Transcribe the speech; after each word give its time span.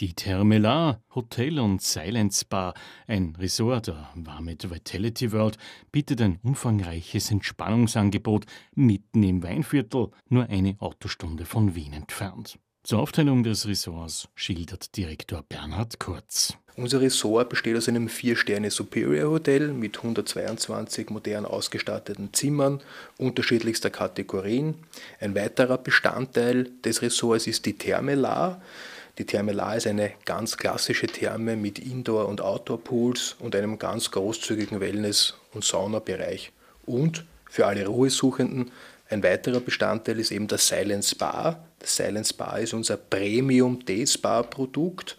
Die 0.00 0.12
Termelar 0.12 1.00
Hotel 1.14 1.60
und 1.60 1.80
Silent 1.80 2.34
Spa, 2.34 2.74
ein 3.06 3.36
Resort 3.38 3.86
der 3.86 4.10
Warmet 4.16 4.68
Vitality 4.68 5.30
World, 5.30 5.56
bietet 5.92 6.20
ein 6.20 6.40
umfangreiches 6.42 7.30
Entspannungsangebot 7.30 8.44
mitten 8.74 9.22
im 9.22 9.44
Weinviertel, 9.44 10.08
nur 10.28 10.48
eine 10.48 10.74
Autostunde 10.80 11.44
von 11.44 11.76
Wien 11.76 11.92
entfernt. 11.92 12.58
Zur 12.82 12.98
Aufteilung 12.98 13.44
des 13.44 13.68
Ressorts 13.68 14.28
schildert 14.34 14.96
Direktor 14.96 15.44
Bernhard 15.48 16.00
Kurz. 16.00 16.58
Unser 16.76 17.00
Ressort 17.00 17.48
besteht 17.48 17.76
aus 17.76 17.88
einem 17.88 18.08
Vier-Sterne-Superior-Hotel 18.08 19.68
mit 19.68 19.98
122 19.98 21.08
modern 21.10 21.46
ausgestatteten 21.46 22.32
Zimmern 22.32 22.80
unterschiedlichster 23.16 23.90
Kategorien. 23.90 24.74
Ein 25.20 25.36
weiterer 25.36 25.78
Bestandteil 25.78 26.64
des 26.84 27.00
Ressorts 27.00 27.46
ist 27.46 27.64
die 27.64 27.78
Thermelar. 27.78 28.60
Die 29.18 29.24
Therme 29.24 29.52
La 29.52 29.74
ist 29.74 29.86
eine 29.86 30.12
ganz 30.24 30.56
klassische 30.56 31.06
Therme 31.06 31.54
mit 31.54 31.78
Indoor- 31.78 32.26
und 32.26 32.40
Outdoor-Pools 32.40 33.36
und 33.38 33.54
einem 33.54 33.78
ganz 33.78 34.10
großzügigen 34.10 34.80
Wellness- 34.80 35.34
und 35.52 35.62
Saunabereich. 35.62 36.50
Und 36.84 37.24
für 37.48 37.66
alle 37.66 37.86
Ruhesuchenden 37.86 38.72
ein 39.08 39.22
weiterer 39.22 39.60
Bestandteil 39.60 40.18
ist 40.18 40.32
eben 40.32 40.48
das 40.48 40.66
Silent 40.66 41.04
Spa. 41.04 41.64
Das 41.78 41.94
Silent 41.94 42.26
Spa 42.26 42.56
ist 42.56 42.74
unser 42.74 42.96
Premium 42.96 43.84
Day-Spa-Produkt. 43.84 45.16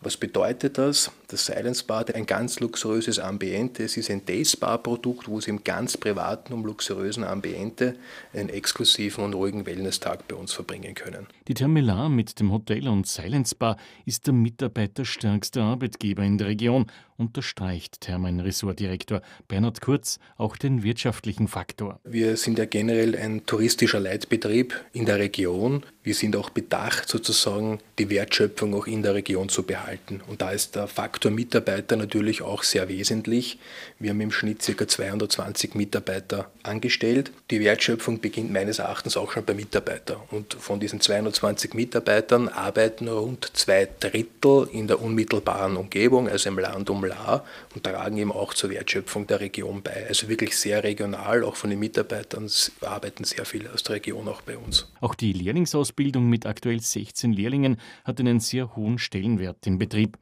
Was 0.00 0.16
bedeutet 0.16 0.78
das? 0.78 1.10
Das 1.30 1.46
Silence 1.46 1.84
Bar 1.84 2.00
hat 2.00 2.14
ein 2.16 2.26
ganz 2.26 2.58
luxuriöses 2.58 3.20
Ambiente. 3.20 3.84
Es 3.84 3.96
ist 3.96 4.10
ein 4.10 4.24
Day 4.24 4.44
Spa 4.44 4.76
Produkt, 4.78 5.28
wo 5.28 5.38
es 5.38 5.46
im 5.46 5.62
ganz 5.62 5.96
privaten 5.96 6.52
und 6.52 6.64
luxuriösen 6.64 7.22
Ambiente 7.22 7.94
einen 8.32 8.48
exklusiven 8.48 9.22
und 9.22 9.34
ruhigen 9.34 9.64
Wellness-Tag 9.64 10.26
bei 10.26 10.34
uns 10.34 10.52
verbringen 10.52 10.96
können. 10.96 11.28
Die 11.46 11.54
Termelar 11.54 12.08
mit 12.08 12.40
dem 12.40 12.50
Hotel 12.50 12.88
und 12.88 13.06
Silence 13.06 13.54
Bar 13.54 13.76
ist 14.06 14.26
der 14.26 14.34
mitarbeiterstärkste 14.34 15.62
Arbeitgeber 15.62 16.24
in 16.24 16.36
der 16.36 16.48
Region, 16.48 16.86
unterstreicht 17.20 18.00
Thermen 18.00 18.40
Ressortdirektor 18.40 19.20
Bernhard 19.46 19.80
Kurz 19.80 20.18
auch 20.36 20.56
den 20.56 20.82
wirtschaftlichen 20.82 21.46
Faktor. 21.46 22.00
Wir 22.04 22.36
sind 22.36 22.58
ja 22.58 22.64
generell 22.64 23.14
ein 23.14 23.44
touristischer 23.46 24.00
Leitbetrieb 24.00 24.74
in 24.92 25.04
der 25.04 25.18
Region. 25.18 25.84
Wir 26.02 26.14
sind 26.14 26.34
auch 26.34 26.48
bedacht, 26.48 27.08
sozusagen 27.08 27.78
die 27.98 28.08
Wertschöpfung 28.08 28.74
auch 28.74 28.86
in 28.86 29.02
der 29.02 29.14
Region 29.14 29.50
zu 29.50 29.62
behalten. 29.64 30.22
Und 30.26 30.40
da 30.40 30.50
ist 30.50 30.74
der 30.74 30.86
Faktor 30.86 31.19
Mitarbeiter 31.28 31.96
natürlich 31.96 32.40
auch 32.40 32.62
sehr 32.62 32.88
wesentlich. 32.88 33.58
Wir 33.98 34.10
haben 34.10 34.20
im 34.22 34.32
Schnitt 34.32 34.60
ca. 34.60 34.88
220 34.88 35.74
Mitarbeiter 35.74 36.50
angestellt. 36.62 37.32
Die 37.50 37.60
Wertschöpfung 37.60 38.20
beginnt 38.20 38.52
meines 38.52 38.78
Erachtens 38.78 39.18
auch 39.18 39.32
schon 39.32 39.44
bei 39.44 39.52
Mitarbeitern. 39.52 40.18
Und 40.30 40.54
von 40.54 40.80
diesen 40.80 41.00
220 41.00 41.74
Mitarbeitern 41.74 42.48
arbeiten 42.48 43.08
rund 43.08 43.50
zwei 43.52 43.88
Drittel 44.00 44.68
in 44.72 44.86
der 44.86 45.02
unmittelbaren 45.02 45.76
Umgebung, 45.76 46.28
also 46.28 46.48
im 46.48 46.58
Land 46.58 46.88
um 46.88 47.04
Land, 47.04 47.42
und 47.74 47.84
tragen 47.84 48.16
eben 48.16 48.32
auch 48.32 48.54
zur 48.54 48.70
Wertschöpfung 48.70 49.26
der 49.26 49.40
Region 49.40 49.82
bei. 49.82 50.06
Also 50.08 50.28
wirklich 50.28 50.56
sehr 50.56 50.82
regional, 50.82 51.44
auch 51.44 51.56
von 51.56 51.68
den 51.68 51.80
Mitarbeitern 51.80 52.48
arbeiten 52.80 53.24
sehr 53.24 53.44
viele 53.44 53.70
aus 53.72 53.82
der 53.82 53.96
Region 53.96 54.28
auch 54.28 54.40
bei 54.42 54.56
uns. 54.56 54.86
Auch 55.00 55.14
die 55.14 55.32
Lehrlingsausbildung 55.34 55.90
Ausbildung 56.20 56.30
mit 56.30 56.46
aktuell 56.46 56.80
16 56.80 57.32
Lehrlingen 57.32 57.76
hat 58.04 58.20
einen 58.20 58.40
sehr 58.40 58.76
hohen 58.76 58.98
Stellenwert 58.98 59.66
im 59.66 59.78
Betrieb. 59.78 60.16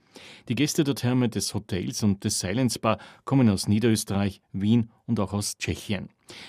Die 0.48 0.54
Gäste 0.54 0.84
der 0.84 0.94
Therme 0.94 1.28
des 1.28 1.54
Hotels 1.54 2.02
und 2.02 2.24
des 2.24 2.40
Silence 2.40 2.78
Bar 2.78 2.98
kommen 3.24 3.48
aus 3.48 3.68
Niederösterreich, 3.68 4.40
Wien 4.52 4.90
und 5.06 5.20
auch 5.20 5.32
aus 5.32 5.56
Tschechien. 5.58 6.08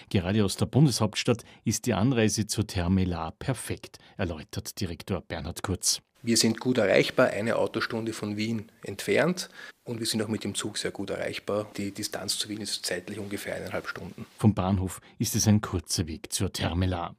Gerade 0.09 0.43
aus 0.43 0.57
der 0.57 0.65
Bundeshauptstadt 0.65 1.43
ist 1.63 1.85
die 1.85 1.93
Anreise 1.93 2.47
zur 2.47 2.67
Therme 2.67 3.05
La 3.05 3.31
perfekt, 3.31 3.97
erläutert 4.17 4.79
Direktor 4.79 5.21
Bernhard 5.21 5.63
Kurz. 5.63 6.01
Wir 6.21 6.35
sind 6.35 6.59
gut 6.59 6.77
erreichbar, 6.77 7.27
eine 7.27 7.55
Autostunde 7.55 8.11
von 8.11 8.35
Wien 8.35 8.69
entfernt 8.83 9.49
und 9.85 9.99
wir 9.99 10.05
sind 10.05 10.21
auch 10.21 10.27
mit 10.27 10.43
dem 10.43 10.53
Zug 10.53 10.77
sehr 10.77 10.91
gut 10.91 11.09
erreichbar. 11.11 11.71
Die 11.77 11.93
Distanz 11.93 12.37
zu 12.37 12.49
Wien 12.49 12.59
ist 12.59 12.85
zeitlich 12.85 13.19
ungefähr 13.19 13.55
eineinhalb 13.55 13.87
Stunden. 13.87 14.25
Vom 14.37 14.53
Bahnhof 14.53 14.99
ist 15.17 15.35
es 15.35 15.47
ein 15.47 15.61
kurzer 15.61 16.07
Weg 16.07 16.33
zur 16.33 16.51
Therme 16.51 16.87
La. 16.87 17.15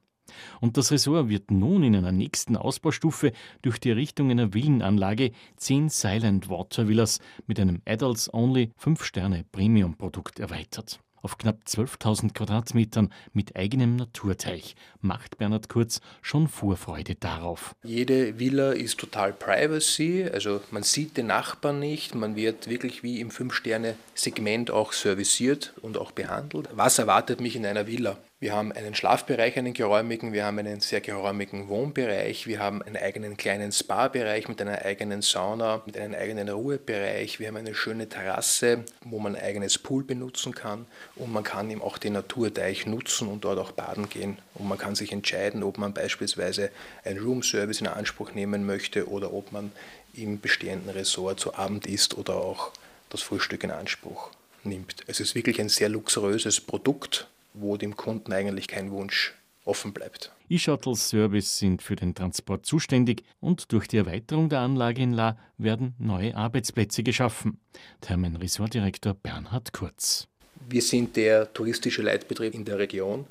Und 0.59 0.77
das 0.77 0.91
Ressort 0.91 1.29
wird 1.29 1.51
nun 1.51 1.83
in 1.83 1.95
einer 1.95 2.11
nächsten 2.11 2.57
Ausbaustufe 2.57 3.31
durch 3.61 3.79
die 3.79 3.89
Errichtung 3.89 4.31
einer 4.31 4.53
Villenanlage 4.53 5.31
10 5.57 5.89
Silent 5.89 6.49
Water 6.49 6.87
Villas 6.87 7.19
mit 7.47 7.59
einem 7.59 7.81
Adults-Only 7.85 8.71
5-Sterne-Premium-Produkt 8.79 10.39
erweitert. 10.39 10.99
Auf 11.23 11.37
knapp 11.37 11.59
12.000 11.67 12.33
Quadratmetern 12.33 13.13
mit 13.31 13.55
eigenem 13.55 13.95
Naturteich 13.95 14.75
macht 15.01 15.37
Bernhard 15.37 15.69
Kurz 15.69 16.01
schon 16.21 16.47
Vorfreude 16.47 17.13
darauf. 17.15 17.75
Jede 17.83 18.39
Villa 18.39 18.71
ist 18.71 18.99
total 18.99 19.31
Privacy, 19.31 20.27
also 20.31 20.61
man 20.71 20.81
sieht 20.81 21.17
den 21.17 21.27
Nachbarn 21.27 21.79
nicht, 21.79 22.15
man 22.15 22.35
wird 22.35 22.67
wirklich 22.67 23.03
wie 23.03 23.19
im 23.19 23.29
5-Sterne-Segment 23.29 24.71
auch 24.71 24.93
serviciert 24.93 25.73
und 25.83 25.97
auch 25.97 26.11
behandelt. 26.11 26.69
Was 26.73 26.97
erwartet 26.97 27.39
mich 27.39 27.55
in 27.55 27.67
einer 27.67 27.85
Villa? 27.85 28.17
Wir 28.41 28.55
haben 28.55 28.71
einen 28.71 28.95
Schlafbereich, 28.95 29.55
einen 29.59 29.75
geräumigen, 29.75 30.33
wir 30.33 30.45
haben 30.45 30.57
einen 30.57 30.79
sehr 30.79 30.99
geräumigen 30.99 31.67
Wohnbereich, 31.67 32.47
wir 32.47 32.57
haben 32.57 32.81
einen 32.81 32.97
eigenen 32.97 33.37
kleinen 33.37 33.71
Spa-Bereich 33.71 34.47
mit 34.47 34.59
einer 34.59 34.83
eigenen 34.83 35.21
Sauna, 35.21 35.83
mit 35.85 35.95
einem 35.95 36.15
eigenen 36.15 36.49
Ruhebereich, 36.49 37.39
wir 37.39 37.49
haben 37.49 37.57
eine 37.57 37.75
schöne 37.75 38.09
Terrasse, 38.09 38.83
wo 39.05 39.19
man 39.19 39.35
ein 39.35 39.43
eigenes 39.43 39.77
Pool 39.77 40.03
benutzen 40.03 40.55
kann 40.55 40.87
und 41.17 41.31
man 41.31 41.43
kann 41.43 41.69
eben 41.69 41.83
auch 41.83 41.99
den 41.99 42.13
Naturteich 42.13 42.87
nutzen 42.87 43.27
und 43.27 43.45
dort 43.45 43.59
auch 43.59 43.73
baden 43.73 44.09
gehen. 44.09 44.39
Und 44.55 44.67
man 44.67 44.79
kann 44.79 44.95
sich 44.95 45.11
entscheiden, 45.11 45.61
ob 45.61 45.77
man 45.77 45.93
beispielsweise 45.93 46.71
ein 47.05 47.19
Roomservice 47.19 47.81
in 47.81 47.85
Anspruch 47.85 48.33
nehmen 48.33 48.65
möchte 48.65 49.07
oder 49.07 49.31
ob 49.35 49.51
man 49.51 49.71
im 50.15 50.41
bestehenden 50.41 50.89
Resort 50.89 51.39
zu 51.39 51.53
Abend 51.53 51.85
isst 51.85 52.17
oder 52.17 52.37
auch 52.37 52.71
das 53.11 53.21
Frühstück 53.21 53.63
in 53.63 53.69
Anspruch 53.69 54.31
nimmt. 54.63 55.03
Es 55.05 55.19
ist 55.19 55.35
wirklich 55.35 55.61
ein 55.61 55.69
sehr 55.69 55.89
luxuriöses 55.89 56.59
Produkt 56.59 57.27
wo 57.53 57.77
dem 57.77 57.95
Kunden 57.95 58.33
eigentlich 58.33 58.67
kein 58.67 58.91
Wunsch 58.91 59.33
offen 59.65 59.93
bleibt. 59.93 60.31
E-Shuttle-Service 60.49 61.59
sind 61.59 61.81
für 61.81 61.95
den 61.95 62.15
Transport 62.15 62.65
zuständig 62.65 63.23
und 63.39 63.71
durch 63.71 63.87
die 63.87 63.97
Erweiterung 63.97 64.49
der 64.49 64.59
Anlage 64.59 65.01
in 65.01 65.13
La 65.13 65.37
werden 65.57 65.95
neue 65.97 66.35
Arbeitsplätze 66.35 67.03
geschaffen. 67.03 67.59
Thermen 68.01 68.35
Ressortdirektor 68.35 69.13
Bernhard 69.13 69.71
Kurz. 69.71 70.27
Wir 70.69 70.81
sind 70.81 71.15
der 71.15 71.51
touristische 71.53 72.01
Leitbetrieb 72.01 72.53
in 72.53 72.65
der 72.65 72.79
Region 72.79 73.25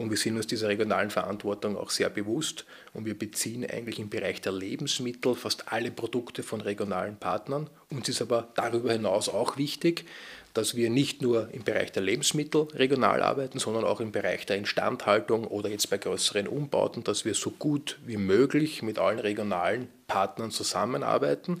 und 0.00 0.08
wir 0.08 0.16
sind 0.16 0.36
uns 0.36 0.46
dieser 0.46 0.68
regionalen 0.68 1.10
Verantwortung 1.10 1.76
auch 1.76 1.90
sehr 1.90 2.08
bewusst 2.08 2.64
und 2.94 3.04
wir 3.04 3.18
beziehen 3.18 3.68
eigentlich 3.68 3.98
im 3.98 4.08
Bereich 4.08 4.40
der 4.40 4.52
Lebensmittel 4.52 5.34
fast 5.34 5.70
alle 5.70 5.90
Produkte 5.90 6.42
von 6.42 6.62
regionalen 6.62 7.16
Partnern. 7.18 7.68
Uns 7.90 8.08
ist 8.08 8.22
aber 8.22 8.48
darüber 8.54 8.92
hinaus 8.92 9.28
auch 9.28 9.58
wichtig, 9.58 10.06
dass 10.54 10.74
wir 10.74 10.88
nicht 10.88 11.20
nur 11.20 11.50
im 11.52 11.64
Bereich 11.64 11.92
der 11.92 12.02
Lebensmittel 12.02 12.68
regional 12.72 13.22
arbeiten, 13.22 13.58
sondern 13.58 13.84
auch 13.84 14.00
im 14.00 14.10
Bereich 14.10 14.46
der 14.46 14.56
Instandhaltung 14.56 15.46
oder 15.46 15.68
jetzt 15.68 15.90
bei 15.90 15.98
größeren 15.98 16.48
Umbauten, 16.48 17.04
dass 17.04 17.26
wir 17.26 17.34
so 17.34 17.50
gut 17.50 17.98
wie 18.06 18.16
möglich 18.16 18.80
mit 18.80 18.98
allen 18.98 19.18
regionalen 19.18 19.88
Partnern 20.06 20.50
zusammenarbeiten, 20.50 21.60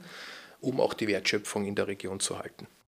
um 0.62 0.80
auch 0.80 0.94
die 0.94 1.08
Wertschöpfung 1.08 1.66
in 1.66 1.74
der 1.74 1.88
Region 1.88 2.20
zu 2.20 2.38
halten. 2.38 2.66